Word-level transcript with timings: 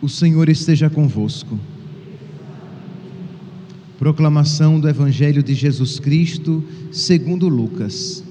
O 0.00 0.08
Senhor 0.08 0.48
esteja 0.48 0.88
convosco. 0.88 1.58
Proclamação 3.98 4.78
do 4.78 4.88
Evangelho 4.88 5.42
de 5.42 5.54
Jesus 5.54 5.98
Cristo, 5.98 6.62
segundo 6.92 7.48
Lucas. 7.48 8.22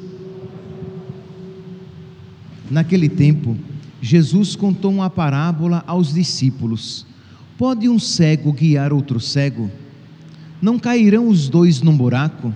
Naquele 2.72 3.10
tempo, 3.10 3.58
Jesus 4.02 4.56
contou 4.56 4.90
uma 4.92 5.10
parábola 5.10 5.84
aos 5.86 6.14
discípulos: 6.14 7.06
Pode 7.58 7.90
um 7.90 8.00
cego 8.00 8.54
guiar 8.54 8.94
outro 8.94 9.20
cego? 9.20 9.70
Não 10.62 10.80
cairão 10.80 11.28
os 11.28 11.50
dois 11.50 11.82
num 11.82 11.98
buraco? 11.98 12.54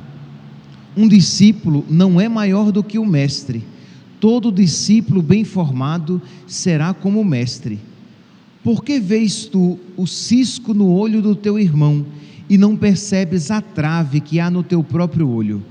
Um 0.96 1.06
discípulo 1.06 1.86
não 1.90 2.20
é 2.20 2.30
maior 2.30 2.72
do 2.72 2.82
que 2.82 2.98
o 2.98 3.06
mestre. 3.06 3.62
Todo 4.22 4.54
discípulo 4.54 5.22
bem 5.22 5.44
formado 5.44 6.22
será 6.48 6.94
como 6.94 7.20
o 7.20 7.26
mestre. 7.26 7.91
Por 8.64 8.84
que 8.84 9.00
vês 9.00 9.46
tu 9.46 9.80
o 9.98 10.06
cisco 10.06 10.74
no 10.74 10.92
olho 10.94 11.22
do 11.22 11.36
teu 11.36 11.58
irmão 11.58 12.06
e 12.48 12.58
não 12.58 12.76
percebes 12.78 13.50
a 13.50 13.60
trave 13.60 14.20
que 14.20 14.40
há 14.40 14.52
no 14.52 14.62
teu 14.62 14.84
próprio 14.84 15.28
olho? 15.28 15.64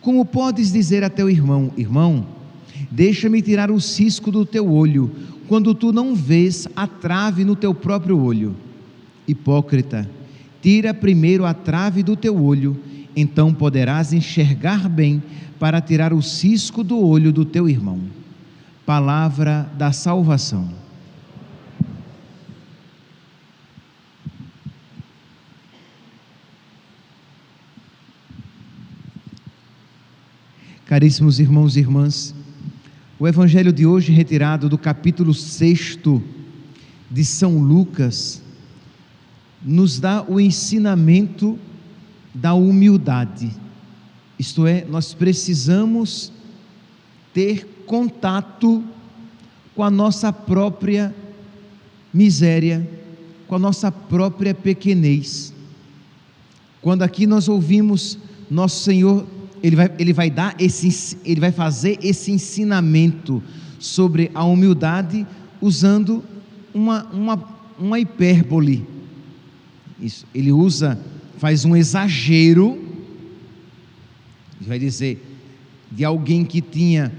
Como 0.00 0.24
podes 0.24 0.72
dizer 0.72 1.04
a 1.04 1.10
teu 1.10 1.30
irmão: 1.30 1.70
Irmão, 1.76 2.26
deixa-me 2.90 3.40
tirar 3.40 3.70
o 3.70 3.80
cisco 3.80 4.32
do 4.32 4.44
teu 4.44 4.72
olho, 4.72 5.10
quando 5.46 5.72
tu 5.72 5.92
não 5.92 6.14
vês 6.14 6.66
a 6.74 6.86
trave 6.86 7.44
no 7.44 7.54
teu 7.54 7.72
próprio 7.72 8.18
olho? 8.18 8.56
Hipócrita, 9.28 10.08
tira 10.60 10.92
primeiro 10.92 11.44
a 11.44 11.54
trave 11.54 12.02
do 12.02 12.16
teu 12.16 12.42
olho, 12.42 12.76
então 13.14 13.54
poderás 13.54 14.12
enxergar 14.12 14.88
bem 14.88 15.22
para 15.60 15.80
tirar 15.80 16.12
o 16.12 16.22
cisco 16.22 16.82
do 16.82 16.98
olho 16.98 17.32
do 17.32 17.44
teu 17.44 17.68
irmão. 17.68 18.00
Palavra 18.84 19.70
da 19.78 19.92
salvação. 19.92 20.80
Caríssimos 30.90 31.38
irmãos 31.38 31.76
e 31.76 31.78
irmãs, 31.78 32.34
o 33.16 33.28
evangelho 33.28 33.72
de 33.72 33.86
hoje, 33.86 34.10
retirado 34.10 34.68
do 34.68 34.76
capítulo 34.76 35.32
6 35.32 36.00
de 37.08 37.24
São 37.24 37.60
Lucas, 37.60 38.42
nos 39.62 40.00
dá 40.00 40.24
o 40.28 40.40
ensinamento 40.40 41.56
da 42.34 42.54
humildade. 42.54 43.52
Isto 44.36 44.66
é, 44.66 44.84
nós 44.84 45.14
precisamos 45.14 46.32
ter 47.32 47.84
contato 47.86 48.82
com 49.76 49.84
a 49.84 49.90
nossa 49.92 50.32
própria 50.32 51.14
miséria, 52.12 52.90
com 53.46 53.54
a 53.54 53.60
nossa 53.60 53.92
própria 53.92 54.52
pequenez. 54.56 55.54
Quando 56.82 57.02
aqui 57.02 57.28
nós 57.28 57.48
ouvimos 57.48 58.18
nosso 58.50 58.82
Senhor 58.82 59.24
ele 59.62 59.76
vai, 59.76 59.90
ele 59.98 60.12
vai 60.12 60.30
dar 60.30 60.54
esse, 60.58 61.18
ele 61.24 61.40
vai 61.40 61.52
fazer 61.52 61.98
esse 62.02 62.30
ensinamento 62.30 63.42
sobre 63.78 64.30
a 64.34 64.44
humildade 64.44 65.26
usando 65.60 66.24
uma, 66.72 67.04
uma, 67.06 67.44
uma 67.78 67.98
hipérbole. 67.98 68.86
Isso, 70.00 70.26
ele 70.34 70.52
usa, 70.52 70.98
faz 71.38 71.64
um 71.64 71.76
exagero, 71.76 72.78
ele 74.60 74.68
vai 74.68 74.78
dizer, 74.78 75.22
de 75.90 76.04
alguém 76.04 76.44
que 76.44 76.60
tinha 76.60 77.12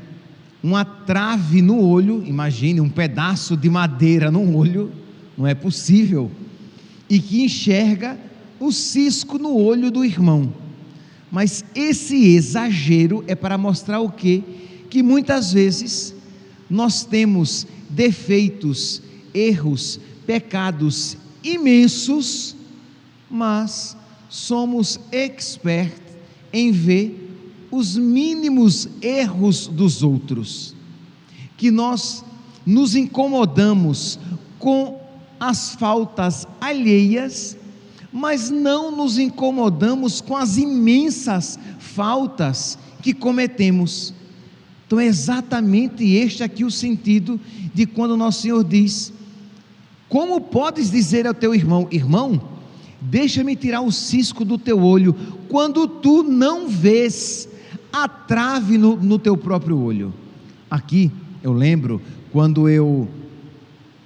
uma 0.64 0.86
trave 0.86 1.61
no 1.61 1.80
olho, 1.80 2.23
imagine 2.26 2.81
um 2.81 2.89
pedaço 2.89 3.58
de 3.58 3.70
madeira 3.70 4.31
no 4.31 4.55
olho, 4.55 4.92
não 5.38 5.45
é 5.45 5.53
possível, 5.53 6.31
e 7.09 7.20
que 7.20 7.44
enxerga 7.44 8.17
o 8.59 8.72
cisco 8.72 9.38
no 9.38 9.55
olho 9.55 9.92
do 9.92 10.05
irmão. 10.05 10.61
Mas 11.31 11.64
esse 11.73 12.36
exagero 12.36 13.23
é 13.25 13.33
para 13.33 13.58
mostrar 13.58 14.02
o 14.02 14.11
quê? 14.11 14.43
Que 14.89 15.02
muitas 15.02 15.53
vezes 15.53 16.14
nós 16.69 17.05
temos 17.05 17.65
defeitos, 17.89 19.02
erros, 19.33 19.99
pecados 20.27 21.17
imensos, 21.43 22.55
mas 23.30 23.95
somos 24.30 24.99
expert 25.11 26.02
em 26.52 26.71
ver 26.71 27.30
os 27.71 27.95
mínimos 27.95 28.89
erros 29.02 29.67
dos 29.67 30.03
outros. 30.03 30.75
Que 31.55 31.71
nós 31.71 32.25
nos 32.65 32.95
incomodamos 32.95 34.20
com 34.59 34.99
as 35.39 35.73
faltas 35.75 36.45
alheias 36.59 37.58
mas 38.11 38.49
não 38.49 38.95
nos 38.95 39.17
incomodamos 39.17 40.20
com 40.20 40.36
as 40.36 40.58
imensas 40.58 41.58
faltas 41.80 42.77
que 43.02 43.14
cometemos. 43.14 44.14
Então 44.86 44.99
é 44.99 45.05
exatamente 45.05 46.04
este 46.04 46.44
aqui 46.44 46.66
o 46.66 46.71
sentido 46.71 47.39
de 47.73 47.86
quando 47.86 48.17
nosso 48.17 48.42
Senhor 48.42 48.64
diz: 48.64 49.14
Como 50.10 50.42
podes 50.42 50.92
dizer 50.92 51.26
ao 51.26 51.33
teu 51.33 51.55
irmão, 51.55 51.88
irmão, 51.89 52.42
deixa-me 53.00 53.55
tirar 53.55 53.82
o 53.82 53.92
cisco 53.92 54.44
do 54.44 54.58
teu 54.58 54.82
olho, 54.82 55.16
quando 55.48 55.88
tu 55.88 56.23
não 56.23 56.67
vês 56.67 57.48
a 57.92 58.08
trave 58.08 58.77
no, 58.77 58.98
no 58.98 59.17
teu 59.17 59.38
próprio 59.38 59.80
olho? 59.80 60.14
Aqui 60.70 61.10
eu 61.42 61.54
lembro 61.54 62.02
quando 62.32 62.67
eu 62.67 63.08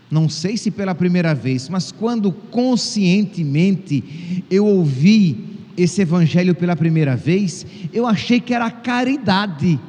não 0.10 0.30
sei 0.30 0.56
se 0.56 0.70
pela 0.70 0.94
primeira 0.94 1.34
vez, 1.34 1.68
mas 1.68 1.92
quando 1.92 2.32
conscientemente 2.32 4.44
eu 4.50 4.66
ouvi 4.66 5.56
esse 5.78 6.02
evangelho 6.02 6.56
pela 6.56 6.76
primeira 6.76 7.16
vez, 7.16 7.66
eu 7.92 8.08
achei 8.08 8.40
que 8.40 8.54
era 8.54 8.66
a 8.66 8.72
caridade 8.72 9.80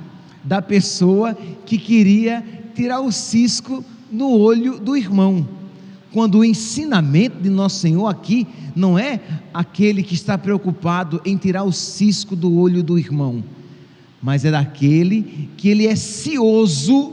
da 0.43 0.63
pessoa 0.63 1.37
que 1.65 1.79
queria 1.79 2.45
tirar 2.75 3.01
o 3.01 3.13
cisco 3.13 3.85
no 4.11 4.31
olho 4.31 4.79
do 4.79 4.97
irmão. 4.97 5.47
Quando 6.13 6.39
o 6.39 6.45
ensinamento 6.45 7.43
de 7.43 7.51
nosso 7.51 7.81
Senhor 7.81 8.07
aqui 8.07 8.47
não 8.75 8.99
é 8.99 9.21
aquele 9.53 10.03
que 10.03 10.15
está 10.15 10.39
preocupado 10.39 11.21
em 11.25 11.37
tirar 11.37 11.65
o 11.65 11.73
cisco 11.73 12.35
do 12.35 12.57
olho 12.57 12.83
do 12.83 12.99
irmão, 12.99 13.45
mas 14.23 14.45
é 14.45 14.51
daquele 14.51 15.51
que 15.57 15.69
ele 15.69 15.87
é 15.87 15.95
cioso 15.95 17.13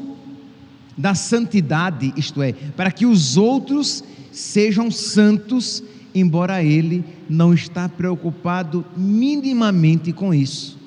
da 0.98 1.16
santidade, 1.16 2.14
isto 2.16 2.42
é, 2.42 2.54
para 2.54 2.92
que 2.92 3.06
os 3.06 3.38
outros 3.38 4.04
sejam 4.32 4.90
santos, 4.92 5.84
embora 6.14 6.64
ele 6.64 7.04
não 7.30 7.54
está 7.54 7.88
preocupado 7.90 8.86
minimamente 8.96 10.12
com 10.12 10.34
isso. 10.34 10.78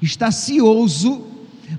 Está 0.00 0.30
cioso 0.30 1.26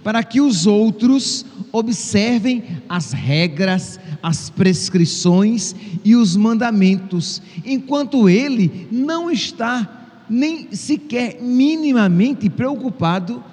para 0.04 0.24
que 0.24 0.42
os 0.42 0.66
outros 0.66 1.46
observem 1.72 2.64
as 2.88 3.12
regras, 3.12 4.00
as 4.22 4.50
prescrições 4.50 5.76
e 6.04 6.16
os 6.16 6.36
mandamentos, 6.36 7.42
enquanto 7.66 8.30
ele 8.30 8.88
não 8.92 9.30
está 9.30 10.26
nem 10.30 10.72
sequer 10.72 11.42
minimamente 11.42 12.50
preocupado 12.50 13.44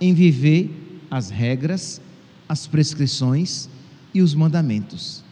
em 0.00 0.14
viver 0.14 0.70
as 1.10 1.28
regras, 1.28 2.00
as 2.50 2.66
prescrições 2.66 3.68
e 4.12 4.20
os 4.20 4.34
mandamentos. 4.34 5.22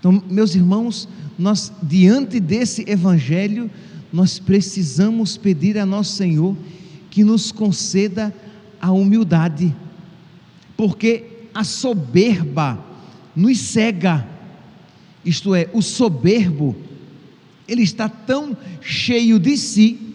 Então, 0.00 0.22
meus 0.30 0.54
irmãos, 0.54 1.06
nós 1.38 1.70
diante 1.82 2.40
desse 2.40 2.86
evangelho, 2.88 3.70
nós 4.10 4.38
precisamos 4.38 5.36
pedir 5.36 5.76
a 5.76 5.84
nosso 5.84 6.16
Senhor 6.16 6.56
que 7.10 7.22
nos 7.22 7.52
conceda 7.52 8.34
a 8.80 8.90
humildade, 8.92 9.76
porque 10.74 11.48
a 11.52 11.64
soberba 11.64 12.82
nos 13.36 13.58
cega. 13.58 14.26
Isto 15.22 15.54
é, 15.54 15.68
o 15.74 15.82
soberbo, 15.82 16.74
ele 17.68 17.82
está 17.82 18.08
tão 18.08 18.56
cheio 18.80 19.38
de 19.38 19.54
si 19.58 20.14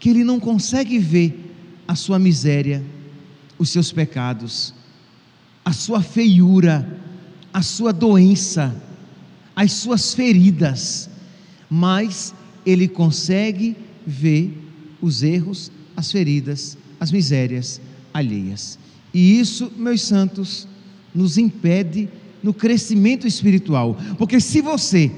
que 0.00 0.08
ele 0.08 0.24
não 0.24 0.40
consegue 0.40 0.98
ver 0.98 1.54
a 1.86 1.94
sua 1.94 2.18
miséria, 2.18 2.82
os 3.58 3.68
seus 3.68 3.92
pecados 3.92 4.72
a 5.66 5.72
sua 5.72 6.00
feiura, 6.00 6.88
a 7.52 7.60
sua 7.60 7.92
doença, 7.92 8.72
as 9.56 9.72
suas 9.72 10.14
feridas, 10.14 11.10
mas 11.68 12.32
ele 12.64 12.86
consegue 12.86 13.76
ver 14.06 14.56
os 15.02 15.24
erros, 15.24 15.72
as 15.96 16.12
feridas, 16.12 16.78
as 17.00 17.10
misérias 17.10 17.80
alheias. 18.14 18.78
E 19.12 19.40
isso, 19.40 19.72
meus 19.76 20.02
santos, 20.02 20.68
nos 21.12 21.36
impede 21.36 22.08
no 22.44 22.54
crescimento 22.54 23.26
espiritual, 23.26 23.96
porque 24.18 24.38
se 24.38 24.60
você 24.60 25.10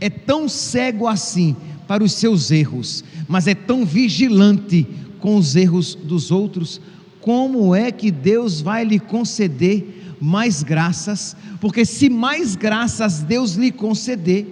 é 0.00 0.10
tão 0.10 0.48
cego 0.48 1.06
assim 1.06 1.54
para 1.86 2.02
os 2.02 2.14
seus 2.14 2.50
erros, 2.50 3.04
mas 3.28 3.46
é 3.46 3.54
tão 3.54 3.86
vigilante 3.86 4.84
com 5.20 5.36
os 5.36 5.54
erros 5.54 5.94
dos 5.94 6.32
outros, 6.32 6.80
como 7.24 7.74
é 7.74 7.90
que 7.90 8.10
Deus 8.10 8.60
vai 8.60 8.84
lhe 8.84 8.98
conceder 8.98 10.14
mais 10.20 10.62
graças? 10.62 11.34
Porque 11.58 11.86
se 11.86 12.10
mais 12.10 12.54
graças 12.54 13.20
Deus 13.20 13.54
lhe 13.54 13.72
conceder, 13.72 14.46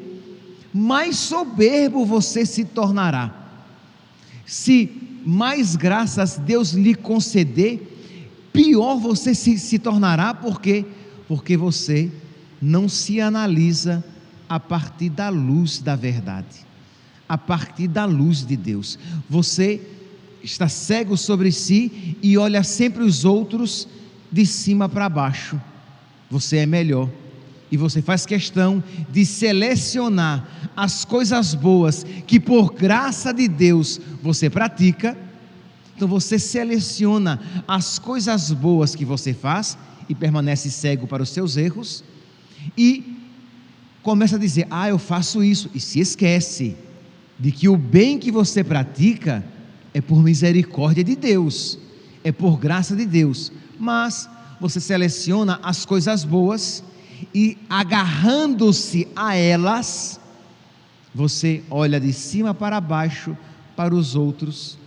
mais 0.73 1.17
soberbo 1.19 2.07
você 2.07 2.47
se 2.47 2.65
tornará. 2.65 3.31
Se 4.47 4.91
mais 5.23 5.77
graças 5.77 6.39
Deus 6.39 6.73
lhe 6.73 6.95
conceder, 6.95 8.09
pior 8.55 8.97
você 8.97 9.35
se, 9.35 9.59
se 9.59 9.79
tornará, 9.79 10.33
por 10.33 10.59
quê? 10.59 10.87
Porque 11.29 11.59
você 11.59 12.11
não 12.59 12.89
se 12.89 13.21
analisa 13.21 14.03
a 14.49 14.59
partir 14.59 15.11
da 15.11 15.29
luz 15.29 15.79
da 15.79 15.95
verdade, 15.95 16.67
a 17.29 17.37
partir 17.37 17.87
da 17.87 18.07
luz 18.07 18.47
de 18.47 18.57
Deus. 18.57 18.99
Você 19.29 19.79
está 20.43 20.69
cego 20.69 21.17
sobre 21.17 21.53
si 21.53 22.17
e 22.23 22.37
olha 22.37 22.63
sempre 22.63 23.03
os 23.03 23.25
outros 23.25 23.89
de 24.31 24.45
cima 24.47 24.89
para 24.89 25.09
baixo. 25.09 25.61
Você 26.31 26.59
é 26.59 26.67
melhor. 26.67 27.09
E 27.71 27.77
você 27.77 28.03
faz 28.03 28.27
questão 28.27 28.83
de 29.11 29.25
selecionar 29.25 30.47
as 30.77 31.05
coisas 31.05 31.55
boas 31.55 32.05
que, 32.27 32.39
por 32.39 32.75
graça 32.75 33.33
de 33.33 33.49
Deus, 33.49 34.01
você 34.23 34.51
pratica. 34.51 35.17
Então 35.97 36.07
você 36.07 36.39
seleciona 36.39 37.41
as 37.67 37.99
coisas 37.99 38.51
boas 38.53 38.95
que 38.95 39.05
você 39.05 39.33
faz 39.33 39.79
e 40.09 40.15
permanece 40.15 40.71
cego 40.71 41.07
para 41.07 41.23
os 41.23 41.31
seus 41.31 41.57
erros 41.57 42.05
e 42.77 43.17
começa 44.03 44.37
a 44.37 44.39
dizer: 44.39 44.67
"Ah, 44.71 44.89
eu 44.89 44.99
faço 44.99 45.43
isso" 45.43 45.71
e 45.75 45.81
se 45.81 46.01
esquece 46.01 46.77
de 47.39 47.51
que 47.51 47.69
o 47.69 47.77
bem 47.77 48.19
que 48.19 48.31
você 48.31 48.63
pratica 48.63 49.45
é 49.95 50.01
por 50.01 50.23
misericórdia 50.23 51.05
de 51.05 51.15
Deus, 51.15 51.79
é 52.25 52.33
por 52.33 52.59
graça 52.59 52.97
de 52.97 53.05
Deus. 53.05 53.53
Mas 53.79 54.29
você 54.61 54.81
seleciona 54.81 55.59
as 55.63 55.85
coisas 55.85 56.25
boas 56.25 56.83
e 57.35 57.59
agarrando-se 57.69 59.09
a 59.15 59.35
elas, 59.35 60.21
você 61.15 61.63
olha 61.71 62.01
de 62.01 62.13
cima 62.13 62.55
para 62.55 62.81
baixo 62.81 63.37
para 63.77 63.95
os 63.95 64.15
outros, 64.15 64.79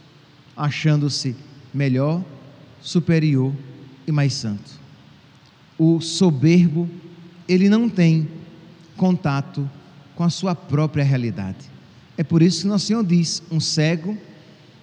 achando-se 0.56 1.36
melhor, 1.74 2.24
superior 2.82 3.54
e 4.08 4.12
mais 4.12 4.34
santo. 4.34 4.80
O 5.78 6.00
soberbo, 6.00 6.90
ele 7.48 7.68
não 7.68 7.90
tem 7.90 8.28
contato 8.96 9.70
com 10.16 10.24
a 10.24 10.30
sua 10.30 10.56
própria 10.56 11.04
realidade. 11.04 11.70
É 12.18 12.24
por 12.24 12.42
isso 12.42 12.62
que 12.62 12.68
nosso 12.68 12.86
Senhor 12.86 13.04
diz: 13.04 13.44
um 13.52 13.60
cego 13.60 14.18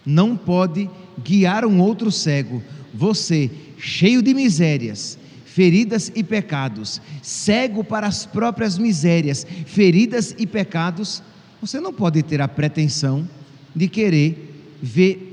não 0.04 0.36
pode 0.36 0.88
guiar 1.22 1.64
um 1.64 1.80
outro 1.80 2.10
cego. 2.10 2.62
Você, 2.92 3.50
cheio 3.78 4.22
de 4.22 4.34
misérias, 4.34 5.18
feridas 5.44 6.10
e 6.14 6.22
pecados, 6.22 7.00
cego 7.22 7.84
para 7.84 8.06
as 8.06 8.24
próprias 8.24 8.78
misérias, 8.78 9.46
feridas 9.66 10.34
e 10.38 10.46
pecados, 10.46 11.22
você 11.60 11.80
não 11.80 11.92
pode 11.92 12.22
ter 12.22 12.40
a 12.40 12.48
pretensão 12.48 13.28
de 13.74 13.88
querer 13.88 14.76
ver 14.82 15.30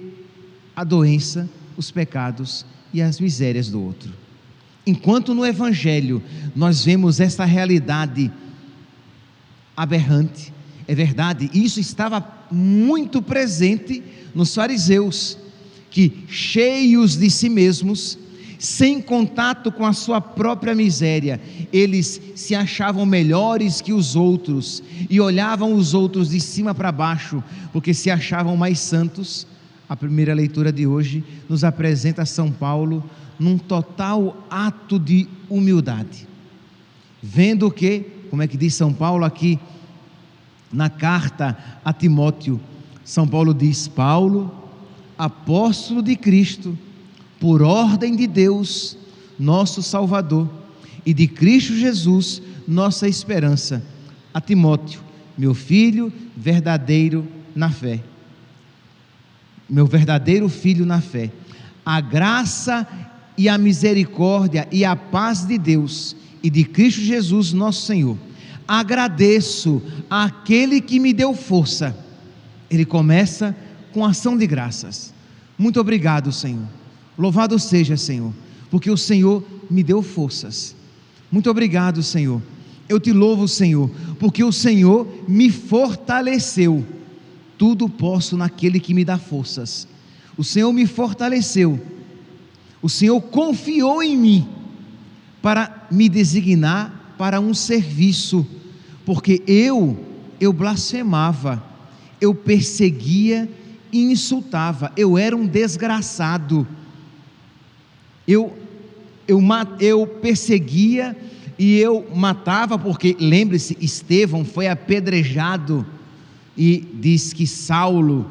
a 0.76 0.84
doença, 0.84 1.50
os 1.76 1.90
pecados 1.92 2.66
e 2.94 3.02
as 3.02 3.20
misérias 3.20 3.70
do 3.70 3.82
outro. 3.82 4.12
Enquanto 4.86 5.34
no 5.34 5.46
Evangelho 5.46 6.22
nós 6.56 6.84
vemos 6.84 7.20
essa 7.20 7.46
realidade 7.46 8.32
aberrante, 9.76 10.54
é 10.90 10.96
verdade, 10.96 11.52
isso 11.54 11.80
estava 11.80 12.28
muito 12.50 13.22
presente 13.22 14.02
nos 14.34 14.56
fariseus, 14.56 15.38
que 15.92 16.26
cheios 16.28 17.16
de 17.16 17.30
si 17.30 17.48
mesmos, 17.48 18.18
sem 18.58 19.00
contato 19.00 19.72
com 19.72 19.86
a 19.86 19.94
sua 19.94 20.20
própria 20.20 20.74
miséria, 20.74 21.40
eles 21.72 22.20
se 22.34 22.56
achavam 22.56 23.06
melhores 23.06 23.82
que 23.82 23.94
os 23.94 24.16
outros 24.16 24.82
e 25.08 25.22
olhavam 25.22 25.76
os 25.76 25.94
outros 25.94 26.32
de 26.32 26.40
cima 26.40 26.74
para 26.74 26.92
baixo, 26.92 27.44
porque 27.72 27.94
se 27.94 28.10
achavam 28.10 28.58
mais 28.58 28.80
santos. 28.80 29.46
A 29.88 29.96
primeira 29.96 30.34
leitura 30.34 30.72
de 30.72 30.88
hoje 30.88 31.24
nos 31.48 31.64
apresenta 31.64 32.26
São 32.26 32.52
Paulo 32.52 33.08
num 33.40 33.60
total 33.60 34.44
ato 34.50 34.98
de 34.98 35.28
humildade, 35.48 36.28
vendo 37.22 37.70
que, 37.70 38.08
como 38.32 38.42
é 38.42 38.48
que 38.48 38.58
diz 38.58 38.74
São 38.74 38.92
Paulo 38.92 39.24
aqui, 39.24 39.60
na 40.72 40.90
carta 40.90 41.58
a 41.84 41.92
Timóteo, 41.92 42.60
São 43.04 43.28
Paulo 43.28 43.54
diz: 43.54 43.88
Paulo, 43.88 44.54
apóstolo 45.18 46.02
de 46.02 46.16
Cristo, 46.16 46.78
por 47.40 47.62
ordem 47.62 48.16
de 48.16 48.28
Deus, 48.28 48.98
nosso 49.38 49.82
Salvador, 49.82 50.50
e 51.06 51.14
de 51.14 51.28
Cristo 51.28 51.76
Jesus, 51.76 52.42
nossa 52.68 53.08
esperança, 53.08 53.84
a 54.34 54.40
Timóteo, 54.40 55.02
meu 55.38 55.54
filho 55.54 56.14
verdadeiro 56.36 57.28
na 57.56 57.70
fé. 57.70 58.02
Meu 59.70 59.86
verdadeiro 59.86 60.50
filho 60.50 60.86
na 60.86 61.00
fé. 61.00 61.32
A 61.86 62.02
graça 62.02 62.88
e 63.38 63.48
a 63.48 63.58
misericórdia 63.58 64.68
e 64.72 64.84
a 64.84 64.96
paz 64.96 65.46
de 65.46 65.58
Deus 65.58 66.16
e 66.42 66.50
de 66.50 66.64
Cristo 66.64 67.02
Jesus, 67.02 67.54
nosso 67.54 67.86
Senhor 67.86 68.18
agradeço 68.70 69.82
àquele 70.08 70.80
que 70.80 71.00
me 71.00 71.12
deu 71.12 71.34
força. 71.34 71.98
Ele 72.70 72.86
começa 72.86 73.58
com 73.92 74.06
ação 74.06 74.38
de 74.38 74.46
graças. 74.46 75.12
Muito 75.58 75.80
obrigado, 75.80 76.32
Senhor. 76.32 76.68
Louvado 77.18 77.58
seja, 77.58 77.98
Senhor, 77.98 78.32
porque 78.70 78.92
o 78.92 78.96
Senhor 78.96 79.44
me 79.72 79.82
deu 79.82 80.04
forças. 80.04 80.76
Muito 81.32 81.50
obrigado, 81.50 82.04
Senhor. 82.04 82.40
Eu 82.88 83.00
te 83.00 83.12
louvo, 83.12 83.48
Senhor, 83.48 83.90
porque 84.20 84.44
o 84.44 84.52
Senhor 84.52 85.08
me 85.28 85.50
fortaleceu. 85.50 86.86
Tudo 87.58 87.90
posso 87.90 88.38
naquele 88.38 88.80
que 88.80 88.94
me 88.94 89.04
dá 89.04 89.18
forças. 89.18 89.88
O 90.38 90.44
Senhor 90.44 90.72
me 90.72 90.86
fortaleceu. 90.86 91.80
O 92.84 92.88
Senhor 92.88 93.20
confiou 93.20 94.04
em 94.04 94.16
mim 94.16 94.48
para 95.42 95.88
me 95.90 96.08
designar 96.08 97.16
para 97.18 97.40
um 97.40 97.54
serviço 97.54 98.48
porque 99.10 99.42
eu, 99.48 99.98
eu 100.40 100.54
blasfemava, 100.54 101.64
eu 102.22 102.36
perseguia 102.36 103.50
e 103.92 104.04
insultava, 104.04 104.92
eu 104.96 105.18
era 105.18 105.36
um 105.36 105.48
desgraçado, 105.48 106.68
eu, 108.28 108.56
eu, 109.28 109.42
eu 109.80 110.06
perseguia 110.06 111.18
e 111.58 111.80
eu 111.80 112.08
matava, 112.16 112.78
porque 112.78 113.18
lembre-se, 113.20 113.76
Estevão 113.82 114.46
foi 114.46 114.68
apedrejado 114.68 115.84
e 116.56 116.88
diz 116.94 117.34
que 117.34 117.48
Saulo, 117.48 118.30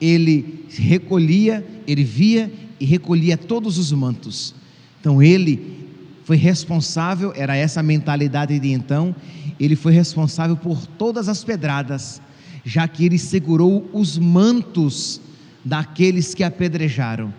ele 0.00 0.64
recolhia, 0.70 1.62
ele 1.86 2.02
via 2.02 2.50
e 2.80 2.86
recolhia 2.86 3.36
todos 3.36 3.76
os 3.76 3.92
mantos. 3.92 4.54
Então 5.02 5.22
ele 5.22 5.83
foi 6.24 6.36
responsável, 6.36 7.32
era 7.36 7.54
essa 7.54 7.80
a 7.80 7.82
mentalidade 7.82 8.58
de 8.58 8.72
então, 8.72 9.14
ele 9.60 9.76
foi 9.76 9.92
responsável 9.92 10.56
por 10.56 10.86
todas 10.86 11.28
as 11.28 11.44
pedradas, 11.44 12.20
já 12.64 12.88
que 12.88 13.04
ele 13.04 13.18
segurou 13.18 13.88
os 13.92 14.18
mantos 14.18 15.20
daqueles 15.64 16.34
que 16.34 16.42
apedrejaram. 16.42 17.32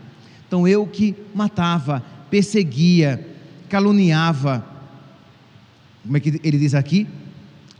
Então 0.48 0.68
eu 0.68 0.86
que 0.86 1.16
matava, 1.34 2.04
perseguia, 2.30 3.28
caluniava, 3.68 4.64
como 6.04 6.18
é 6.18 6.20
que 6.20 6.40
ele 6.44 6.60
diz 6.60 6.76
aqui? 6.76 7.08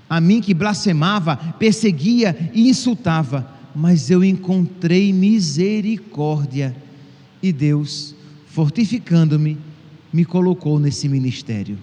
A 0.10 0.20
mim 0.20 0.42
que 0.42 0.54
blasfemava, 0.54 1.38
perseguia 1.60 2.50
e 2.54 2.68
insultava, 2.68 3.48
mas 3.76 4.10
eu 4.10 4.24
encontrei 4.24 5.14
misericórdia 5.14 6.76
e 7.42 7.52
Deus, 7.54 8.16
fortificando-me, 8.48 9.58
me 10.16 10.24
colocou 10.24 10.80
nesse 10.80 11.10
ministério. 11.10 11.78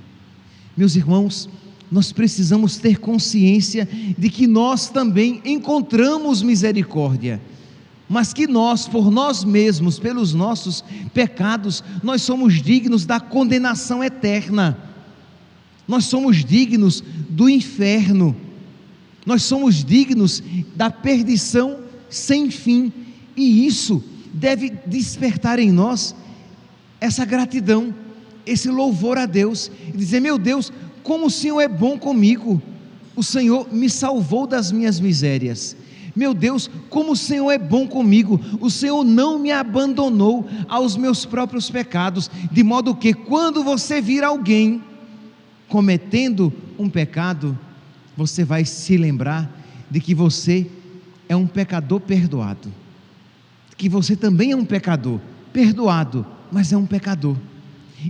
Meus 0.75 0.97
irmãos, 0.97 1.51
nós 1.91 2.13
precisamos 2.13 2.79
ter 2.79 2.99
consciência 2.99 3.87
de 4.17 4.31
que 4.31 4.47
nós 4.47 4.89
também 4.89 5.43
encontramos 5.45 6.41
misericórdia, 6.41 7.39
mas 8.09 8.33
que 8.33 8.47
nós, 8.47 8.89
por 8.89 9.11
nós 9.11 9.45
mesmos, 9.45 9.99
pelos 9.99 10.33
nossos 10.33 10.83
pecados, 11.13 11.85
nós 12.03 12.23
somos 12.23 12.55
dignos 12.63 13.05
da 13.05 13.21
condenação 13.21 14.03
eterna, 14.03 14.79
nós 15.87 16.07
somos 16.07 16.43
dignos 16.43 17.05
do 17.29 17.51
inferno, 17.51 18.35
nós 19.27 19.43
somos 19.43 19.85
dignos 19.85 20.43
da 20.75 20.91
perdição 20.91 21.81
sem 22.09 22.51
fim, 22.51 22.91
e 23.37 23.67
isso 23.67 24.03
deve 24.33 24.71
despertar 24.87 25.59
em 25.59 25.71
nós 25.71 26.17
essa 26.99 27.27
gratidão 27.27 27.95
esse 28.47 28.69
louvor 28.69 29.19
a 29.19 29.27
Deus 29.27 29.71
e 29.89 29.97
dizer: 29.97 30.21
Meu 30.21 30.39
Deus, 30.39 30.73
como 31.03 31.27
o 31.27 31.31
Senhor 31.31 31.61
é 31.61 31.69
bom 31.69 31.99
comigo, 31.99 32.61
o 33.15 33.23
Senhor 33.23 33.73
me 33.73 33.89
salvou 33.89 34.47
das 34.47 34.73
minhas 34.73 34.99
misérias. 35.01 35.77
Meu 36.15 36.35
Deus, 36.35 36.71
como 36.91 37.13
o 37.13 37.17
Senhor 37.17 37.51
é 37.51 37.59
bom 37.59 37.87
comigo, 37.87 38.39
o 38.61 38.71
Senhor 38.71 39.03
não 39.03 39.39
me 39.39 39.51
abandonou 39.51 40.47
aos 40.69 40.97
meus 40.97 41.25
próprios 41.25 41.71
pecados, 41.71 42.31
de 42.51 42.63
modo 42.63 42.95
que 42.95 43.15
quando 43.15 43.65
você 43.65 44.01
vir 44.01 44.23
alguém 44.23 44.83
cometendo 45.69 46.53
um 46.79 46.89
pecado, 46.89 47.59
você 48.15 48.45
vai 48.45 48.65
se 48.67 48.97
lembrar 48.99 49.51
de 49.91 50.01
que 50.01 50.15
você 50.15 50.67
é 51.29 51.35
um 51.35 51.47
pecador 51.47 52.01
perdoado, 52.01 52.71
que 53.79 53.89
você 53.89 54.15
também 54.15 54.53
é 54.53 54.57
um 54.57 54.67
pecador 54.67 55.19
perdoado, 55.51 56.27
mas 56.51 56.73
é 56.75 56.77
um 56.77 56.85
pecador, 56.85 57.37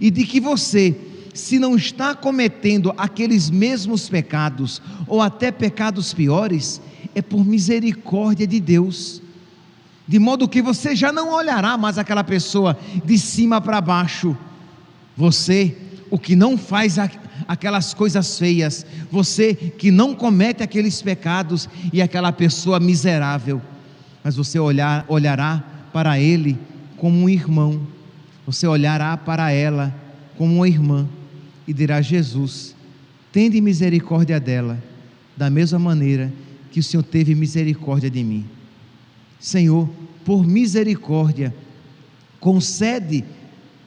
e 0.00 0.10
de 0.10 0.24
que 0.24 0.40
você, 0.40 0.96
se 1.34 1.58
não 1.58 1.76
está 1.76 2.14
cometendo 2.14 2.92
aqueles 2.96 3.50
mesmos 3.50 4.08
pecados, 4.08 4.80
ou 5.06 5.20
até 5.20 5.50
pecados 5.50 6.12
piores, 6.12 6.80
é 7.14 7.22
por 7.22 7.44
misericórdia 7.44 8.46
de 8.46 8.60
Deus, 8.60 9.22
de 10.06 10.18
modo 10.18 10.48
que 10.48 10.60
você 10.60 10.96
já 10.96 11.12
não 11.12 11.32
olhará 11.32 11.76
mais 11.78 11.96
aquela 11.98 12.24
pessoa 12.24 12.78
de 13.04 13.18
cima 13.18 13.60
para 13.60 13.80
baixo, 13.80 14.36
você, 15.16 15.76
o 16.10 16.18
que 16.18 16.34
não 16.34 16.58
faz 16.58 16.96
aquelas 17.46 17.94
coisas 17.94 18.38
feias, 18.38 18.84
você 19.10 19.54
que 19.54 19.90
não 19.90 20.14
comete 20.14 20.62
aqueles 20.62 21.00
pecados 21.00 21.68
e 21.92 22.02
aquela 22.02 22.32
pessoa 22.32 22.80
miserável, 22.80 23.60
mas 24.24 24.36
você 24.36 24.58
olhar, 24.58 25.04
olhará 25.08 25.62
para 25.92 26.18
ele 26.18 26.58
como 26.96 27.24
um 27.24 27.28
irmão, 27.28 27.80
você 28.46 28.66
olhará 28.66 29.16
para 29.16 29.50
ela 29.50 29.94
como 30.36 30.56
uma 30.56 30.68
irmã 30.68 31.08
e 31.66 31.72
dirá: 31.72 32.00
Jesus, 32.00 32.74
tende 33.30 33.60
misericórdia 33.60 34.40
dela, 34.40 34.82
da 35.36 35.48
mesma 35.48 35.78
maneira 35.78 36.32
que 36.70 36.80
o 36.80 36.82
Senhor 36.82 37.02
teve 37.02 37.34
misericórdia 37.34 38.10
de 38.10 38.22
mim. 38.24 38.46
Senhor, 39.38 39.88
por 40.24 40.46
misericórdia, 40.46 41.54
concede 42.40 43.24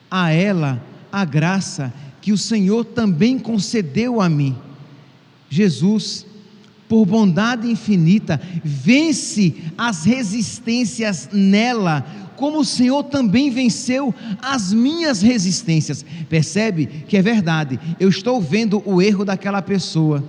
a 0.09 0.31
ela 0.31 0.81
a 1.11 1.25
graça 1.25 1.93
que 2.21 2.31
o 2.31 2.37
Senhor 2.37 2.85
também 2.85 3.37
concedeu 3.37 4.19
a 4.19 4.29
mim. 4.29 4.55
Jesus, 5.49 6.25
por 6.87 7.05
bondade 7.05 7.69
infinita, 7.69 8.39
vence 8.63 9.55
as 9.77 10.03
resistências 10.05 11.29
nela, 11.31 12.05
como 12.35 12.59
o 12.59 12.65
Senhor 12.65 13.03
também 13.03 13.49
venceu 13.49 14.13
as 14.41 14.73
minhas 14.73 15.21
resistências. 15.21 16.05
Percebe 16.29 16.85
que 17.07 17.17
é 17.17 17.21
verdade, 17.21 17.79
eu 17.99 18.09
estou 18.09 18.41
vendo 18.41 18.83
o 18.85 19.01
erro 19.01 19.25
daquela 19.25 19.61
pessoa, 19.61 20.23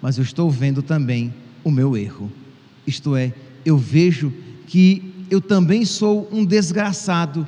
mas 0.00 0.18
eu 0.18 0.24
estou 0.24 0.50
vendo 0.50 0.82
também 0.82 1.32
o 1.64 1.70
meu 1.70 1.96
erro. 1.96 2.30
Isto 2.86 3.16
é, 3.16 3.32
eu 3.64 3.76
vejo 3.76 4.32
que 4.66 5.12
eu 5.30 5.40
também 5.40 5.84
sou 5.84 6.28
um 6.30 6.44
desgraçado 6.44 7.46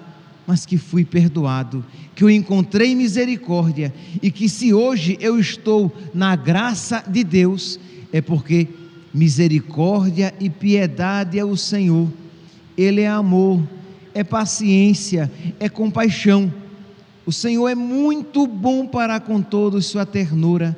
mas 0.48 0.64
que 0.64 0.78
fui 0.78 1.04
perdoado, 1.04 1.84
que 2.14 2.24
eu 2.24 2.30
encontrei 2.30 2.94
misericórdia 2.94 3.92
e 4.22 4.30
que 4.30 4.48
se 4.48 4.72
hoje 4.72 5.18
eu 5.20 5.38
estou 5.38 5.94
na 6.14 6.34
graça 6.34 7.04
de 7.06 7.22
Deus, 7.22 7.78
é 8.12 8.20
porque 8.20 8.68
misericórdia 9.12 10.34
e 10.40 10.48
piedade 10.50 11.38
é 11.38 11.44
o 11.44 11.56
Senhor, 11.56 12.08
Ele 12.76 13.02
é 13.02 13.08
amor, 13.08 13.62
é 14.14 14.22
paciência, 14.22 15.30
é 15.58 15.68
compaixão. 15.68 16.52
O 17.26 17.32
Senhor 17.32 17.68
é 17.68 17.74
muito 17.74 18.46
bom 18.46 18.86
para 18.86 19.20
com 19.20 19.42
todos, 19.42 19.86
sua 19.86 20.06
ternura 20.06 20.76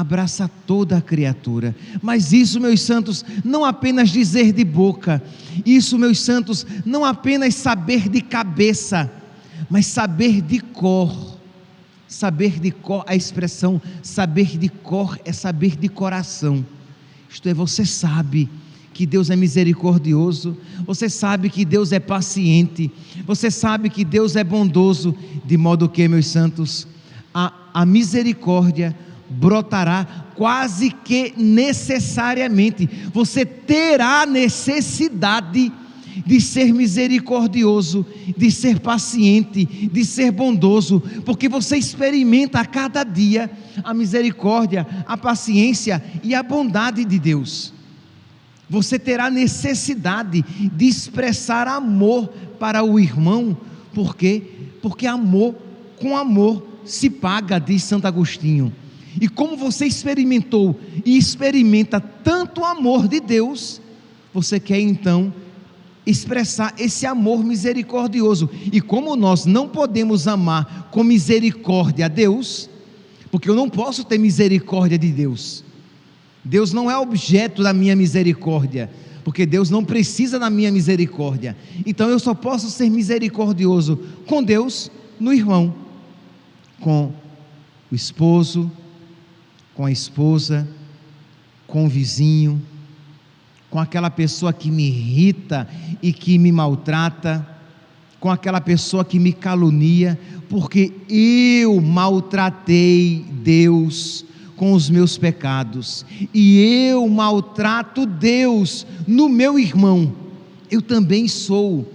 abraça 0.00 0.48
toda 0.66 0.98
a 0.98 1.02
criatura. 1.02 1.74
Mas 2.00 2.32
isso, 2.32 2.60
meus 2.60 2.82
santos, 2.82 3.24
não 3.44 3.64
apenas 3.64 4.10
dizer 4.10 4.52
de 4.52 4.64
boca, 4.64 5.22
isso, 5.66 5.98
meus 5.98 6.20
santos, 6.20 6.64
não 6.84 7.04
apenas 7.04 7.54
saber 7.56 8.08
de 8.08 8.20
cabeça, 8.20 9.10
mas 9.68 9.86
saber 9.86 10.40
de 10.40 10.60
cor. 10.60 11.37
Saber 12.08 12.58
de 12.58 12.70
cor, 12.70 13.04
a 13.06 13.14
expressão 13.14 13.80
saber 14.02 14.58
de 14.58 14.68
cor 14.68 15.20
é 15.24 15.32
saber 15.32 15.76
de 15.76 15.88
coração. 15.88 16.64
Isto 17.30 17.48
é, 17.48 17.54
você 17.54 17.84
sabe 17.84 18.48
que 18.94 19.06
Deus 19.06 19.30
é 19.30 19.36
misericordioso, 19.36 20.56
você 20.84 21.08
sabe 21.08 21.50
que 21.50 21.64
Deus 21.64 21.92
é 21.92 22.00
paciente, 22.00 22.90
você 23.24 23.50
sabe 23.50 23.90
que 23.90 24.04
Deus 24.04 24.34
é 24.34 24.42
bondoso, 24.42 25.14
de 25.44 25.56
modo 25.56 25.88
que, 25.88 26.08
meus 26.08 26.26
santos, 26.26 26.88
a, 27.32 27.52
a 27.72 27.86
misericórdia 27.86 28.96
brotará 29.28 30.04
quase 30.34 30.90
que 30.90 31.34
necessariamente. 31.36 32.88
Você 33.12 33.44
terá 33.44 34.24
necessidade 34.24 35.52
de 35.52 35.72
ser 36.40 36.72
misericordioso, 36.72 38.06
de 38.36 38.50
ser 38.50 38.80
paciente, 38.80 39.64
de 39.64 40.04
ser 40.04 40.30
bondoso, 40.30 41.02
porque 41.24 41.48
você 41.48 41.76
experimenta 41.76 42.60
a 42.60 42.66
cada 42.66 43.04
dia 43.04 43.50
a 43.82 43.94
misericórdia, 43.94 44.86
a 45.06 45.16
paciência 45.16 46.02
e 46.22 46.34
a 46.34 46.42
bondade 46.42 47.04
de 47.04 47.18
Deus. 47.18 47.72
Você 48.68 48.98
terá 48.98 49.30
necessidade 49.30 50.44
de 50.74 50.86
expressar 50.86 51.66
amor 51.66 52.28
para 52.58 52.82
o 52.82 52.98
irmão, 52.98 53.56
por 53.94 54.14
quê? 54.14 54.42
Porque 54.82 55.06
amor 55.06 55.54
com 56.00 56.16
amor 56.16 56.66
se 56.84 57.08
paga, 57.10 57.58
diz 57.58 57.82
Santo 57.82 58.06
Agostinho. 58.06 58.72
E 59.20 59.28
como 59.28 59.56
você 59.56 59.86
experimentou 59.86 60.78
e 61.04 61.16
experimenta 61.16 62.00
tanto 62.00 62.64
amor 62.64 63.08
de 63.08 63.20
Deus, 63.20 63.80
você 64.32 64.60
quer 64.60 64.80
então 64.80 65.32
expressar 66.08 66.74
esse 66.78 67.04
amor 67.04 67.44
misericordioso. 67.44 68.48
E 68.72 68.80
como 68.80 69.14
nós 69.14 69.44
não 69.44 69.68
podemos 69.68 70.26
amar 70.26 70.88
com 70.90 71.04
misericórdia 71.04 72.06
a 72.06 72.08
Deus, 72.08 72.70
porque 73.30 73.50
eu 73.50 73.54
não 73.54 73.68
posso 73.68 74.04
ter 74.04 74.18
misericórdia 74.18 74.98
de 74.98 75.08
Deus. 75.08 75.62
Deus 76.42 76.72
não 76.72 76.90
é 76.90 76.96
objeto 76.96 77.62
da 77.62 77.74
minha 77.74 77.94
misericórdia, 77.94 78.90
porque 79.22 79.44
Deus 79.44 79.68
não 79.68 79.84
precisa 79.84 80.38
da 80.38 80.48
minha 80.48 80.72
misericórdia. 80.72 81.54
Então 81.84 82.08
eu 82.08 82.18
só 82.18 82.32
posso 82.32 82.70
ser 82.70 82.88
misericordioso 82.88 84.00
com 84.26 84.42
Deus 84.42 84.90
no 85.20 85.32
irmão, 85.32 85.74
com 86.80 87.12
o 87.92 87.94
esposo, 87.94 88.70
com 89.74 89.84
a 89.84 89.92
esposa, 89.92 90.66
com 91.66 91.84
o 91.84 91.88
vizinho, 91.88 92.62
com 93.70 93.78
aquela 93.78 94.10
pessoa 94.10 94.52
que 94.52 94.70
me 94.70 94.86
irrita 94.86 95.68
e 96.02 96.12
que 96.12 96.38
me 96.38 96.50
maltrata, 96.50 97.46
com 98.18 98.30
aquela 98.30 98.60
pessoa 98.60 99.04
que 99.04 99.18
me 99.18 99.32
calunia, 99.32 100.18
porque 100.48 100.92
eu 101.08 101.80
maltratei 101.80 103.24
Deus 103.42 104.24
com 104.56 104.72
os 104.72 104.90
meus 104.90 105.16
pecados, 105.16 106.04
e 106.34 106.88
eu 106.88 107.08
maltrato 107.08 108.04
Deus 108.04 108.84
no 109.06 109.28
meu 109.28 109.56
irmão. 109.56 110.12
Eu 110.68 110.82
também 110.82 111.28
sou 111.28 111.86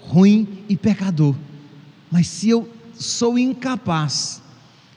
ruim 0.00 0.48
e 0.68 0.76
pecador, 0.76 1.34
mas 2.10 2.26
se 2.26 2.48
eu 2.48 2.66
sou 2.94 3.38
incapaz 3.38 4.40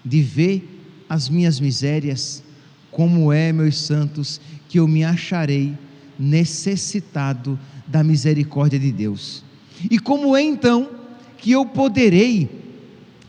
de 0.05 0.21
ver 0.21 1.05
as 1.09 1.27
minhas 1.27 1.59
misérias, 1.59 2.41
como 2.89 3.33
é, 3.33 3.51
meus 3.51 3.77
santos, 3.77 4.39
que 4.69 4.79
eu 4.79 4.87
me 4.87 5.03
acharei 5.03 5.75
necessitado 6.19 7.57
da 7.87 8.03
misericórdia 8.03 8.77
de 8.77 8.91
Deus. 8.91 9.43
E 9.89 9.97
como 9.97 10.35
é 10.35 10.43
então 10.43 10.89
que 11.37 11.51
eu 11.51 11.65
poderei 11.65 12.49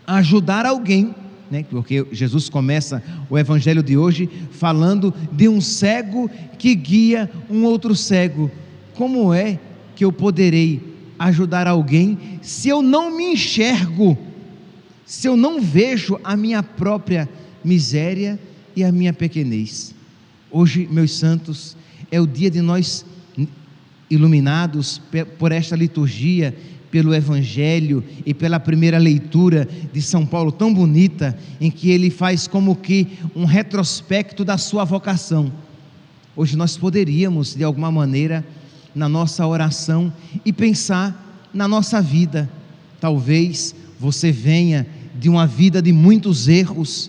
ajudar 0.07 0.67
alguém, 0.67 1.15
né? 1.51 1.65
Porque 1.71 2.05
Jesus 2.11 2.49
começa 2.49 3.03
o 3.29 3.39
evangelho 3.39 3.83
de 3.83 3.97
hoje 3.97 4.29
falando 4.51 5.15
de 5.33 5.49
um 5.49 5.61
cego 5.61 6.29
que 6.59 6.75
guia 6.75 7.31
um 7.49 7.65
outro 7.65 7.95
cego. 7.95 8.51
Como 8.95 9.33
é 9.33 9.59
que 9.95 10.05
eu 10.05 10.13
poderei 10.13 10.91
ajudar 11.19 11.69
alguém 11.69 12.19
se 12.43 12.69
eu 12.69 12.83
não 12.83 13.15
me 13.15 13.35
enxergo, 13.35 14.19
se 15.05 15.29
eu 15.29 15.37
não 15.37 15.61
vejo 15.61 16.19
a 16.25 16.37
minha 16.37 16.63
própria 16.63 17.29
miséria 17.63 18.39
e 18.75 18.83
a 18.83 18.91
minha 18.91 19.13
pequenez. 19.13 19.95
Hoje, 20.53 20.89
meus 20.91 21.13
santos, 21.17 21.77
é 22.11 22.21
o 22.21 22.27
dia 22.27 22.51
de 22.51 22.61
nós 22.61 23.05
iluminados 24.11 25.01
por 25.39 25.53
esta 25.53 25.77
liturgia, 25.77 26.57
pelo 26.91 27.15
Evangelho 27.15 28.03
e 28.27 28.35
pela 28.35 28.59
primeira 28.59 28.99
leitura 28.99 29.69
de 29.93 30.03
São 30.03 30.27
Paulo, 30.27 30.51
tão 30.51 30.75
bonita, 30.75 31.39
em 31.61 31.71
que 31.71 31.89
ele 31.91 32.11
faz 32.11 32.49
como 32.49 32.75
que 32.75 33.07
um 33.37 33.45
retrospecto 33.45 34.45
da 34.45 34.59
sua 34.59 34.85
vocação. 34.85 35.53
Hoje 36.35 36.57
nós 36.57 36.77
poderíamos, 36.77 37.55
de 37.55 37.63
alguma 37.63 37.93
maneira, 37.93 38.45
na 38.93 39.09
nossa 39.09 39.47
oração 39.47 40.13
e 40.45 40.53
pensar 40.53 41.49
na 41.55 41.69
nossa 41.69 42.03
vida. 42.03 42.51
Talvez 43.01 43.73
você 44.01 44.33
venha 44.33 44.85
de 45.17 45.29
uma 45.29 45.47
vida 45.47 45.81
de 45.81 45.93
muitos 45.93 46.49
erros, 46.49 47.09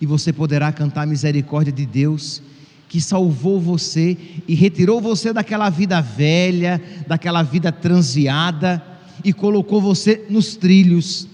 e 0.00 0.06
você 0.06 0.32
poderá 0.32 0.70
cantar 0.70 1.02
a 1.02 1.06
misericórdia 1.06 1.72
de 1.72 1.84
Deus 1.84 2.40
que 2.88 3.00
salvou 3.00 3.60
você 3.60 4.16
e 4.46 4.54
retirou 4.54 5.00
você 5.00 5.32
daquela 5.32 5.68
vida 5.68 6.00
velha, 6.00 6.80
daquela 7.06 7.42
vida 7.42 7.70
transeada 7.70 8.82
e 9.22 9.32
colocou 9.32 9.80
você 9.80 10.24
nos 10.30 10.56
trilhos. 10.56 11.28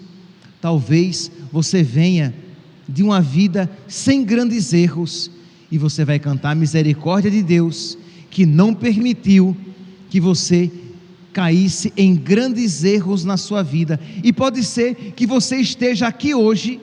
Talvez 0.60 1.30
você 1.52 1.82
venha 1.82 2.34
de 2.88 3.02
uma 3.02 3.20
vida 3.20 3.70
sem 3.86 4.24
grandes 4.24 4.72
erros 4.72 5.30
e 5.70 5.78
você 5.78 6.04
vai 6.04 6.18
cantar 6.18 6.50
a 6.50 6.54
misericórdia 6.54 7.30
de 7.30 7.42
Deus 7.42 7.96
que 8.30 8.44
não 8.44 8.74
permitiu 8.74 9.56
que 10.10 10.20
você 10.20 10.70
caísse 11.32 11.92
em 11.96 12.14
grandes 12.14 12.84
erros 12.84 13.24
na 13.24 13.36
sua 13.36 13.62
vida. 13.62 13.98
E 14.22 14.32
pode 14.32 14.62
ser 14.64 15.12
que 15.16 15.26
você 15.26 15.56
esteja 15.56 16.06
aqui 16.06 16.34
hoje 16.34 16.80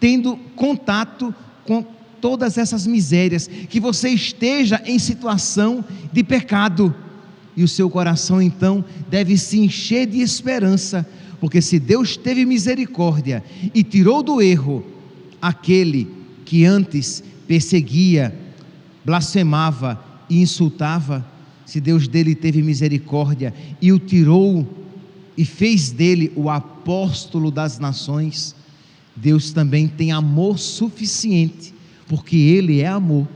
tendo 0.00 0.36
contato 0.54 1.34
com 1.64 1.84
todas 2.20 2.58
essas 2.58 2.86
misérias, 2.86 3.48
que 3.68 3.80
você 3.80 4.08
esteja 4.10 4.82
em 4.84 4.98
situação 4.98 5.84
de 6.12 6.22
pecado. 6.22 6.94
E 7.56 7.64
o 7.64 7.68
seu 7.68 7.90
coração 7.90 8.40
então 8.40 8.84
deve 9.10 9.36
se 9.36 9.58
encher 9.58 10.06
de 10.06 10.20
esperança, 10.20 11.06
porque 11.40 11.60
se 11.60 11.78
Deus 11.78 12.16
teve 12.16 12.44
misericórdia 12.44 13.42
e 13.74 13.82
tirou 13.82 14.22
do 14.22 14.40
erro 14.40 14.84
aquele 15.40 16.08
que 16.44 16.64
antes 16.64 17.22
perseguia, 17.46 18.34
blasfemava 19.04 20.02
e 20.28 20.40
insultava, 20.40 21.26
se 21.64 21.80
Deus 21.80 22.08
dele 22.08 22.34
teve 22.34 22.62
misericórdia 22.62 23.52
e 23.80 23.92
o 23.92 23.98
tirou 23.98 24.66
e 25.36 25.44
fez 25.44 25.90
dele 25.90 26.32
o 26.34 26.48
apóstolo 26.48 27.50
das 27.50 27.78
nações, 27.78 28.54
Deus 29.14 29.52
também 29.52 29.86
tem 29.86 30.12
amor 30.12 30.58
suficiente, 30.58 31.74
porque 32.08 32.36
Ele 32.36 32.80
é 32.80 32.88
amor, 32.88 33.28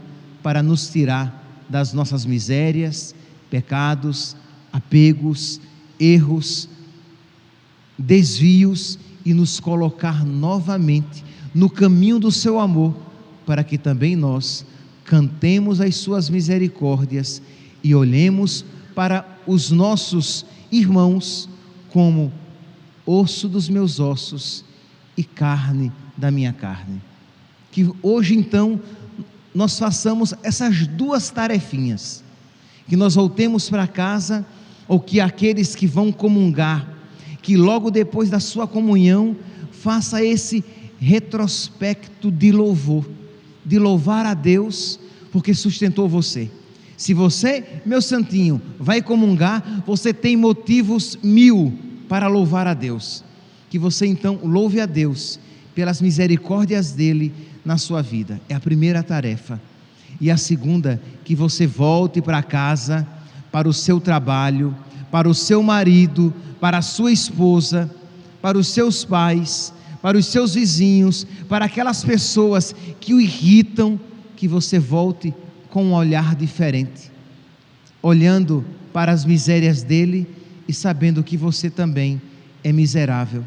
para 0.42 0.62
nos 0.62 0.88
tirar 0.88 1.42
das 1.68 1.92
nossas 1.92 2.24
misérias, 2.24 3.14
pecados, 3.48 4.36
apegos, 4.72 5.60
erros, 6.00 6.68
desvios 7.96 8.98
e 9.24 9.32
nos 9.32 9.60
colocar 9.60 10.24
novamente 10.24 11.24
no 11.54 11.70
caminho 11.70 12.18
do 12.18 12.32
seu 12.32 12.58
amor, 12.58 12.94
para 13.46 13.62
que 13.62 13.78
também 13.78 14.16
nós 14.16 14.64
cantemos 15.04 15.80
as 15.80 15.96
suas 15.96 16.30
misericórdias 16.30 17.42
e 17.84 17.94
olhemos 17.94 18.64
para 18.94 19.26
os 19.46 19.70
nossos 19.70 20.46
irmãos 20.70 21.48
como 21.90 22.32
osso 23.04 23.48
dos 23.48 23.68
meus 23.68 24.00
ossos 24.00 24.64
e 25.16 25.22
carne 25.22 25.92
da 26.16 26.30
minha 26.30 26.52
carne. 26.52 27.11
Que 27.72 27.90
hoje 28.00 28.36
então 28.36 28.80
nós 29.52 29.76
façamos 29.76 30.32
essas 30.44 30.86
duas 30.86 31.30
tarefinhas, 31.30 32.22
que 32.86 32.96
nós 32.96 33.16
voltemos 33.16 33.68
para 33.68 33.88
casa 33.88 34.46
ou 34.86 35.00
que 35.00 35.20
aqueles 35.20 35.74
que 35.74 35.86
vão 35.86 36.12
comungar, 36.12 36.88
que 37.42 37.56
logo 37.56 37.90
depois 37.90 38.30
da 38.30 38.38
sua 38.38 38.68
comunhão 38.68 39.36
faça 39.72 40.24
esse 40.24 40.64
retrospecto 41.00 42.30
de 42.30 42.52
louvor, 42.52 43.04
de 43.64 43.78
louvar 43.78 44.24
a 44.24 44.34
Deus 44.34 45.00
porque 45.32 45.54
sustentou 45.54 46.08
você. 46.08 46.50
Se 46.96 47.14
você, 47.14 47.64
meu 47.84 48.00
santinho, 48.00 48.62
vai 48.78 49.02
comungar, 49.02 49.82
você 49.84 50.12
tem 50.12 50.36
motivos 50.36 51.18
mil 51.20 51.76
para 52.08 52.28
louvar 52.28 52.66
a 52.68 52.74
Deus. 52.74 53.24
Que 53.68 53.78
você 53.78 54.06
então 54.06 54.38
louve 54.44 54.78
a 54.78 54.86
Deus 54.86 55.40
pelas 55.74 56.00
misericórdias 56.00 56.92
dele 56.92 57.32
na 57.64 57.78
sua 57.78 58.02
vida. 58.02 58.40
É 58.48 58.54
a 58.54 58.60
primeira 58.60 59.02
tarefa. 59.02 59.60
E 60.20 60.30
a 60.30 60.36
segunda, 60.36 61.00
que 61.24 61.34
você 61.34 61.66
volte 61.66 62.20
para 62.20 62.42
casa, 62.42 63.06
para 63.50 63.68
o 63.68 63.72
seu 63.72 64.00
trabalho, 64.00 64.74
para 65.10 65.28
o 65.28 65.34
seu 65.34 65.62
marido, 65.62 66.32
para 66.60 66.78
a 66.78 66.82
sua 66.82 67.12
esposa, 67.12 67.90
para 68.40 68.58
os 68.58 68.68
seus 68.68 69.04
pais, 69.04 69.72
para 70.00 70.18
os 70.18 70.26
seus 70.26 70.54
vizinhos, 70.54 71.26
para 71.48 71.66
aquelas 71.66 72.04
pessoas 72.04 72.74
que 73.00 73.14
o 73.14 73.20
irritam, 73.20 73.98
que 74.36 74.48
você 74.48 74.78
volte 74.78 75.32
com 75.70 75.84
um 75.84 75.94
olhar 75.94 76.34
diferente, 76.34 77.10
olhando 78.02 78.64
para 78.92 79.12
as 79.12 79.24
misérias 79.24 79.82
dele 79.82 80.26
e 80.66 80.72
sabendo 80.72 81.22
que 81.22 81.36
você 81.36 81.70
também 81.70 82.20
é 82.64 82.72
miserável, 82.72 83.44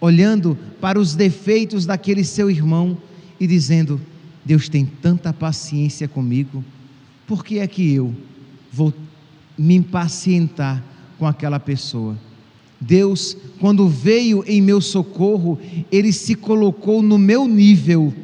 olhando 0.00 0.58
para 0.80 0.98
os 0.98 1.14
defeitos 1.14 1.86
daquele 1.86 2.22
seu 2.22 2.50
irmão 2.50 2.96
e 3.40 3.46
dizendo: 3.46 4.00
Deus 4.44 4.68
tem 4.68 4.84
tanta 4.84 5.32
paciência 5.32 6.08
comigo, 6.08 6.64
por 7.26 7.44
que 7.44 7.58
é 7.58 7.66
que 7.66 7.92
eu 7.92 8.14
vou 8.72 8.92
me 9.56 9.74
impacientar 9.74 10.82
com 11.18 11.26
aquela 11.26 11.60
pessoa? 11.60 12.16
Deus, 12.80 13.36
quando 13.58 13.88
veio 13.88 14.44
em 14.46 14.62
meu 14.62 14.80
socorro, 14.80 15.58
Ele 15.90 16.12
se 16.12 16.34
colocou 16.34 17.02
no 17.02 17.18
meu 17.18 17.46
nível, 17.48 18.14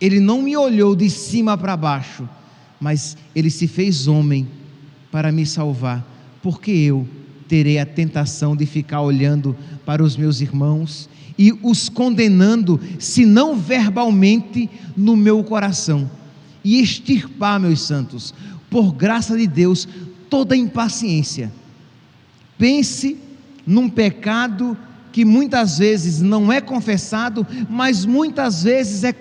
Ele 0.00 0.20
não 0.20 0.42
me 0.42 0.56
olhou 0.56 0.94
de 0.94 1.10
cima 1.10 1.58
para 1.58 1.76
baixo, 1.76 2.28
mas 2.80 3.16
ele 3.34 3.50
se 3.50 3.66
fez 3.66 4.06
homem 4.06 4.46
para 5.10 5.32
me 5.32 5.46
salvar, 5.46 6.06
porque 6.42 6.70
eu 6.70 7.08
terei 7.48 7.78
a 7.78 7.86
tentação 7.86 8.54
de 8.54 8.66
ficar 8.66 9.00
olhando 9.00 9.56
para 9.84 10.02
os 10.02 10.16
meus 10.16 10.40
irmãos 10.40 11.08
e 11.38 11.52
os 11.62 11.88
condenando, 11.88 12.80
se 12.98 13.24
não 13.24 13.56
verbalmente, 13.56 14.70
no 14.96 15.16
meu 15.16 15.42
coração, 15.42 16.08
e 16.62 16.80
extirpar, 16.80 17.58
meus 17.58 17.80
santos, 17.82 18.32
por 18.70 18.92
graça 18.92 19.36
de 19.36 19.46
Deus, 19.46 19.88
toda 20.30 20.56
impaciência. 20.56 21.52
Pense 22.56 23.18
num 23.66 23.88
pecado 23.88 24.76
que 25.12 25.24
muitas 25.24 25.78
vezes 25.78 26.20
não 26.20 26.52
é 26.52 26.60
confessado, 26.60 27.46
mas 27.68 28.04
muitas 28.04 28.62
vezes 28.62 29.04
é, 29.04 29.14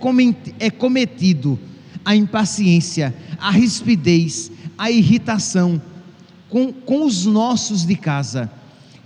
é 0.59 0.69
cometido. 0.69 1.59
A 2.05 2.15
impaciência, 2.15 3.15
a 3.39 3.51
rispidez, 3.51 4.51
a 4.77 4.91
irritação 4.91 5.81
com, 6.49 6.71
com 6.71 7.05
os 7.05 7.25
nossos 7.25 7.83
de 7.85 7.95
casa, 7.95 8.51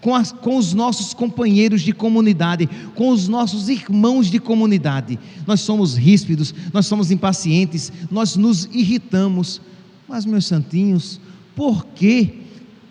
com, 0.08 0.16
as, 0.16 0.32
com 0.32 0.56
os 0.56 0.74
nossos 0.74 1.14
companheiros 1.14 1.82
de 1.82 1.92
comunidade, 1.92 2.66
com 2.96 3.10
os 3.10 3.28
nossos 3.28 3.68
irmãos 3.68 4.28
de 4.28 4.40
comunidade. 4.40 5.20
Nós 5.46 5.60
somos 5.60 5.98
ríspidos, 5.98 6.56
nós 6.72 6.86
somos 6.86 7.12
impacientes, 7.12 7.92
nós 8.10 8.38
nos 8.38 8.70
irritamos. 8.72 9.60
Mas, 10.08 10.26
meus 10.26 10.46
santinhos, 10.46 11.20
por 11.54 11.88
que 11.88 12.40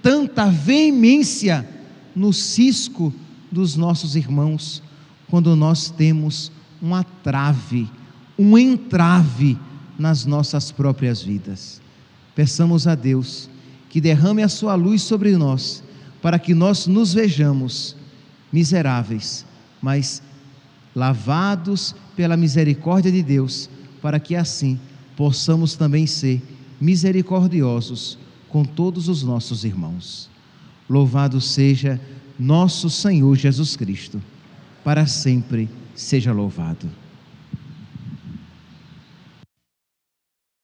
tanta 0.02 0.50
veemência 0.50 1.66
no 2.14 2.34
cisco 2.34 3.10
dos 3.50 3.76
nossos 3.76 4.14
irmãos, 4.14 4.82
quando 5.30 5.56
nós 5.56 5.88
temos 5.88 6.52
uma 6.82 7.02
trave, 7.02 7.88
um 8.38 8.58
entrave 8.58 9.56
nas 9.98 10.26
nossas 10.26 10.70
próprias 10.70 11.22
vidas. 11.22 11.80
Peçamos 12.34 12.86
a 12.86 12.94
Deus 12.94 13.48
que 13.88 14.02
derrame 14.02 14.42
a 14.42 14.50
sua 14.50 14.74
luz 14.74 15.00
sobre 15.00 15.34
nós, 15.34 15.82
para 16.22 16.38
que 16.38 16.54
nós 16.54 16.86
nos 16.86 17.14
vejamos 17.14 17.96
miseráveis, 18.52 19.44
mas 19.80 20.22
lavados 20.94 21.94
pela 22.16 22.36
misericórdia 22.36 23.12
de 23.12 23.22
Deus, 23.22 23.68
para 24.00 24.18
que 24.18 24.34
assim 24.34 24.78
possamos 25.16 25.76
também 25.76 26.06
ser 26.06 26.42
misericordiosos 26.80 28.18
com 28.48 28.64
todos 28.64 29.08
os 29.08 29.22
nossos 29.22 29.64
irmãos. 29.64 30.30
Louvado 30.88 31.40
seja 31.40 32.00
nosso 32.38 32.88
Senhor 32.88 33.34
Jesus 33.36 33.76
Cristo, 33.76 34.22
para 34.84 35.06
sempre 35.06 35.68
seja 35.94 36.32
louvado. 36.32 36.88